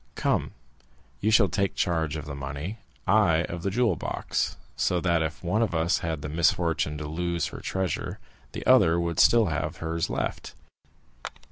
Come, 0.15 0.53
you 1.19 1.29
shall 1.29 1.47
take 1.47 1.75
charge 1.75 2.15
of 2.15 2.25
the 2.25 2.33
money, 2.33 2.79
I 3.05 3.43
of 3.43 3.61
the 3.61 3.69
jewel 3.69 3.95
box; 3.95 4.57
so 4.75 4.99
that 4.99 5.21
if 5.21 5.43
one 5.43 5.61
of 5.61 5.75
us 5.75 5.99
had 5.99 6.23
the 6.23 6.27
misfortune 6.27 6.97
to 6.97 7.07
lose 7.07 7.49
her 7.49 7.59
treasure, 7.59 8.17
the 8.53 8.65
other 8.65 8.99
would 8.99 9.19
still 9.19 9.45
have 9.53 9.77
hers 9.77 10.09
left. 10.09 10.55